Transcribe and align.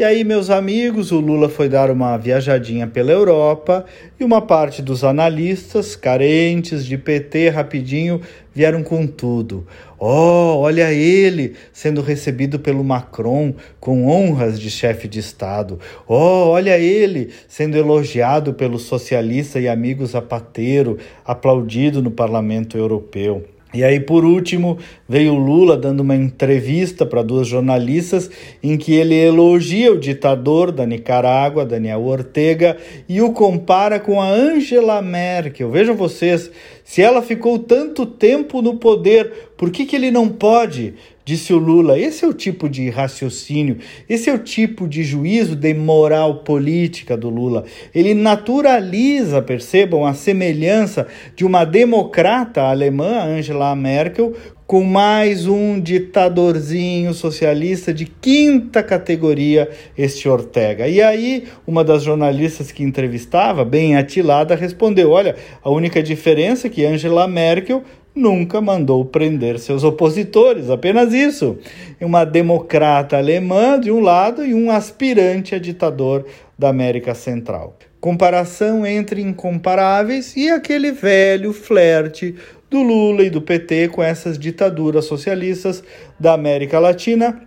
E 0.00 0.02
aí, 0.02 0.24
meus 0.24 0.48
amigos, 0.48 1.12
o 1.12 1.20
Lula 1.20 1.46
foi 1.46 1.68
dar 1.68 1.90
uma 1.90 2.16
viajadinha 2.16 2.86
pela 2.86 3.12
Europa 3.12 3.84
e 4.18 4.24
uma 4.24 4.40
parte 4.40 4.80
dos 4.80 5.04
analistas, 5.04 5.94
carentes 5.94 6.86
de 6.86 6.96
PT, 6.96 7.50
rapidinho, 7.50 8.18
vieram 8.54 8.82
com 8.82 9.06
tudo. 9.06 9.66
Oh, 9.98 10.56
olha 10.60 10.90
ele 10.90 11.54
sendo 11.70 12.00
recebido 12.00 12.58
pelo 12.58 12.82
Macron 12.82 13.52
com 13.78 14.06
honras 14.06 14.58
de 14.58 14.70
chefe 14.70 15.06
de 15.06 15.18
Estado. 15.18 15.78
Oh, 16.08 16.48
olha 16.48 16.78
ele 16.78 17.28
sendo 17.46 17.76
elogiado 17.76 18.54
pelo 18.54 18.78
socialista 18.78 19.60
e 19.60 19.68
amigo 19.68 20.06
Zapatero, 20.06 20.96
aplaudido 21.26 22.00
no 22.00 22.10
Parlamento 22.10 22.78
Europeu. 22.78 23.44
E 23.72 23.84
aí, 23.84 24.00
por 24.00 24.24
último, 24.24 24.78
veio 25.08 25.34
Lula 25.34 25.76
dando 25.76 26.00
uma 26.00 26.16
entrevista 26.16 27.06
para 27.06 27.22
duas 27.22 27.46
jornalistas 27.46 28.28
em 28.62 28.76
que 28.76 28.94
ele 28.94 29.14
elogia 29.14 29.92
o 29.92 29.98
ditador 29.98 30.72
da 30.72 30.84
Nicarágua, 30.84 31.64
Daniel 31.64 32.02
Ortega, 32.02 32.76
e 33.08 33.22
o 33.22 33.32
compara 33.32 34.00
com 34.00 34.20
a 34.20 34.28
Angela 34.28 35.00
Merkel. 35.00 35.70
Vejam 35.70 35.94
vocês, 35.94 36.50
se 36.90 37.00
ela 37.00 37.22
ficou 37.22 37.56
tanto 37.56 38.04
tempo 38.04 38.60
no 38.60 38.74
poder, 38.74 39.52
por 39.56 39.70
que, 39.70 39.86
que 39.86 39.94
ele 39.94 40.10
não 40.10 40.28
pode? 40.28 40.94
Disse 41.24 41.52
o 41.52 41.56
Lula. 41.56 41.96
Esse 41.96 42.24
é 42.24 42.28
o 42.28 42.34
tipo 42.34 42.68
de 42.68 42.90
raciocínio, 42.90 43.78
esse 44.08 44.28
é 44.28 44.34
o 44.34 44.38
tipo 44.40 44.88
de 44.88 45.04
juízo 45.04 45.54
de 45.54 45.72
moral 45.72 46.38
política 46.38 47.16
do 47.16 47.30
Lula. 47.30 47.64
Ele 47.94 48.12
naturaliza, 48.12 49.40
percebam, 49.40 50.04
a 50.04 50.14
semelhança 50.14 51.06
de 51.36 51.44
uma 51.44 51.64
democrata 51.64 52.62
alemã, 52.62 53.22
Angela 53.22 53.72
Merkel, 53.76 54.34
com 54.70 54.84
mais 54.84 55.48
um 55.48 55.80
ditadorzinho 55.80 57.12
socialista 57.12 57.92
de 57.92 58.06
quinta 58.06 58.84
categoria, 58.84 59.68
este 59.98 60.28
Ortega. 60.28 60.86
E 60.86 61.02
aí, 61.02 61.48
uma 61.66 61.82
das 61.82 62.04
jornalistas 62.04 62.70
que 62.70 62.84
entrevistava, 62.84 63.64
bem 63.64 63.96
atilada, 63.96 64.54
respondeu: 64.54 65.10
Olha, 65.10 65.34
a 65.60 65.68
única 65.68 66.00
diferença 66.00 66.68
é 66.68 66.70
que 66.70 66.86
Angela 66.86 67.26
Merkel 67.26 67.82
nunca 68.20 68.60
mandou 68.60 69.04
prender 69.04 69.58
seus 69.58 69.82
opositores, 69.82 70.68
apenas 70.68 71.12
isso. 71.12 71.58
Uma 72.00 72.24
democrata 72.24 73.16
alemã 73.16 73.80
de 73.80 73.90
um 73.90 74.00
lado 74.00 74.44
e 74.44 74.54
um 74.54 74.70
aspirante 74.70 75.54
a 75.54 75.58
ditador 75.58 76.26
da 76.58 76.68
América 76.68 77.14
Central. 77.14 77.76
Comparação 78.00 78.86
entre 78.86 79.22
incomparáveis 79.22 80.36
e 80.36 80.50
aquele 80.50 80.92
velho 80.92 81.52
flerte 81.52 82.34
do 82.70 82.82
Lula 82.82 83.24
e 83.24 83.30
do 83.30 83.42
PT 83.42 83.88
com 83.88 84.02
essas 84.02 84.38
ditaduras 84.38 85.06
socialistas 85.06 85.82
da 86.18 86.34
América 86.34 86.78
Latina 86.78 87.42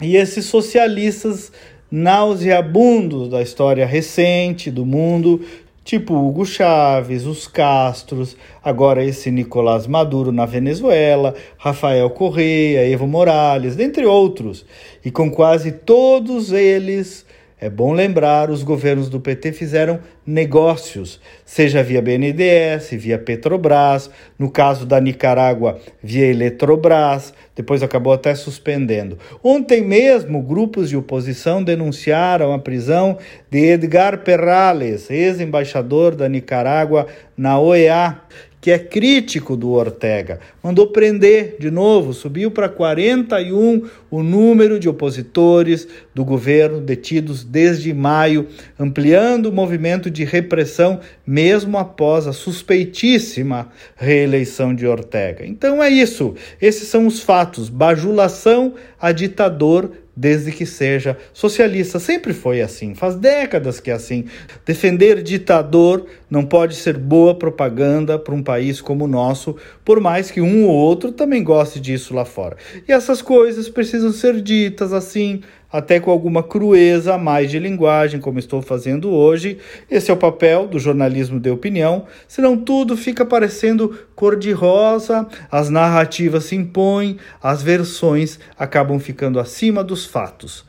e 0.00 0.16
esses 0.16 0.46
socialistas 0.46 1.52
nauseabundos 1.90 3.28
da 3.28 3.42
história 3.42 3.86
recente 3.86 4.70
do 4.70 4.84
mundo, 4.84 5.40
tipo 5.86 6.14
Hugo 6.14 6.44
Chávez, 6.44 7.26
os 7.26 7.46
Castros, 7.46 8.36
agora 8.60 9.04
esse 9.04 9.30
Nicolás 9.30 9.86
Maduro 9.86 10.32
na 10.32 10.44
Venezuela, 10.44 11.32
Rafael 11.56 12.10
Correia, 12.10 12.90
Evo 12.90 13.06
Morales, 13.06 13.76
dentre 13.76 14.04
outros. 14.04 14.66
E 15.04 15.12
com 15.12 15.30
quase 15.30 15.70
todos 15.70 16.52
eles 16.52 17.24
é 17.58 17.70
bom 17.70 17.94
lembrar, 17.94 18.50
os 18.50 18.62
governos 18.62 19.08
do 19.08 19.18
PT 19.18 19.50
fizeram 19.52 19.98
negócios, 20.26 21.18
seja 21.42 21.82
via 21.82 22.02
BNDES, 22.02 22.90
via 22.92 23.18
Petrobras, 23.18 24.10
no 24.38 24.50
caso 24.50 24.84
da 24.84 25.00
Nicarágua, 25.00 25.80
via 26.02 26.26
Eletrobras, 26.26 27.32
depois 27.54 27.82
acabou 27.82 28.12
até 28.12 28.34
suspendendo. 28.34 29.18
Ontem 29.42 29.80
mesmo, 29.80 30.42
grupos 30.42 30.90
de 30.90 30.98
oposição 30.98 31.64
denunciaram 31.64 32.52
a 32.52 32.58
prisão 32.58 33.16
de 33.50 33.70
Edgar 33.70 34.18
Perrales, 34.18 35.10
ex-embaixador 35.10 36.14
da 36.14 36.28
Nicarágua 36.28 37.06
na 37.34 37.58
OEA, 37.58 38.20
que 38.60 38.70
é 38.70 38.78
crítico 38.78 39.56
do 39.56 39.70
Ortega. 39.70 40.40
Mandou 40.62 40.88
prender 40.88 41.56
de 41.58 41.70
novo, 41.70 42.12
subiu 42.12 42.50
para 42.50 42.68
41 42.68 43.82
o 44.10 44.22
número 44.22 44.78
de 44.78 44.88
opositores 44.88 45.86
do 46.14 46.24
governo 46.24 46.80
detidos 46.80 47.44
desde 47.44 47.92
maio, 47.92 48.48
ampliando 48.78 49.46
o 49.46 49.52
movimento 49.52 50.10
de 50.10 50.24
repressão 50.24 51.00
mesmo 51.26 51.78
após 51.78 52.26
a 52.26 52.32
suspeitíssima 52.32 53.68
reeleição 53.94 54.74
de 54.74 54.86
Ortega. 54.86 55.46
Então 55.46 55.82
é 55.82 55.88
isso, 55.88 56.34
esses 56.60 56.88
são 56.88 57.06
os 57.06 57.20
fatos: 57.20 57.68
bajulação 57.68 58.74
a 59.00 59.12
ditador 59.12 59.92
desde 60.16 60.50
que 60.50 60.64
seja 60.64 61.16
socialista. 61.32 61.98
Sempre 61.98 62.32
foi 62.32 62.62
assim, 62.62 62.94
faz 62.94 63.14
décadas 63.16 63.78
que 63.78 63.90
é 63.90 63.94
assim. 63.94 64.24
Defender 64.64 65.22
ditador 65.22 66.06
não 66.30 66.44
pode 66.44 66.74
ser 66.74 66.96
boa 66.96 67.34
propaganda 67.34 68.18
para 68.18 68.34
um 68.34 68.42
país 68.42 68.80
como 68.80 69.04
o 69.04 69.08
nosso, 69.08 69.56
por 69.84 70.00
mais 70.00 70.30
que 70.30 70.40
um 70.40 70.66
ou 70.66 70.74
outro 70.74 71.12
também 71.12 71.44
goste 71.44 71.78
disso 71.78 72.14
lá 72.14 72.24
fora. 72.24 72.56
E 72.88 72.92
essas 72.92 73.20
coisas 73.20 73.68
precisam 73.68 74.12
ser 74.12 74.40
ditas 74.40 74.92
assim, 74.92 75.42
até 75.70 76.00
com 76.00 76.10
alguma 76.10 76.42
crueza 76.42 77.14
a 77.14 77.18
mais 77.18 77.50
de 77.50 77.58
linguagem, 77.58 78.20
como 78.20 78.38
estou 78.38 78.62
fazendo 78.62 79.10
hoje. 79.10 79.58
Esse 79.90 80.10
é 80.10 80.14
o 80.14 80.16
papel 80.16 80.66
do 80.66 80.78
jornalismo 80.78 81.38
de 81.38 81.50
opinião, 81.50 82.04
senão 82.26 82.56
tudo 82.56 82.96
fica 82.96 83.24
parecendo 83.24 83.98
cor-de-rosa, 84.14 85.26
as 85.50 85.68
narrativas 85.68 86.44
se 86.44 86.56
impõem, 86.56 87.18
as 87.42 87.62
versões 87.62 88.38
acabam 88.58 88.98
ficando 88.98 89.40
acima 89.40 89.82
dos 89.82 90.06
fatos. 90.06 90.64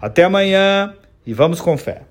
Até 0.00 0.24
amanhã 0.24 0.94
e 1.26 1.34
vamos 1.34 1.60
com 1.60 1.76
fé. 1.76 2.02